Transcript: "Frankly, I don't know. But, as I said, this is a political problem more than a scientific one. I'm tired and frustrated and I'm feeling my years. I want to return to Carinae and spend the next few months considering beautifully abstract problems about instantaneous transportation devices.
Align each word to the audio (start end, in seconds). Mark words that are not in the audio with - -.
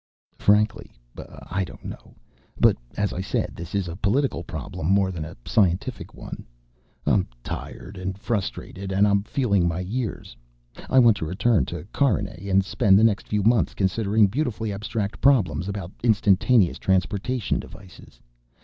"Frankly, 0.39 0.89
I 1.51 1.63
don't 1.63 1.85
know. 1.85 2.15
But, 2.59 2.75
as 2.97 3.13
I 3.13 3.21
said, 3.21 3.51
this 3.53 3.75
is 3.75 3.87
a 3.87 3.95
political 3.95 4.43
problem 4.43 4.87
more 4.89 5.11
than 5.11 5.23
a 5.23 5.37
scientific 5.45 6.15
one. 6.15 6.43
I'm 7.05 7.27
tired 7.43 7.97
and 7.97 8.17
frustrated 8.17 8.91
and 8.91 9.07
I'm 9.07 9.21
feeling 9.21 9.67
my 9.67 9.79
years. 9.81 10.35
I 10.89 10.97
want 10.97 11.17
to 11.17 11.25
return 11.27 11.65
to 11.65 11.83
Carinae 11.93 12.49
and 12.49 12.65
spend 12.65 12.97
the 12.97 13.03
next 13.03 13.27
few 13.27 13.43
months 13.43 13.75
considering 13.75 14.25
beautifully 14.25 14.73
abstract 14.73 15.21
problems 15.21 15.67
about 15.69 15.91
instantaneous 16.01 16.79
transportation 16.79 17.59
devices. 17.59 18.19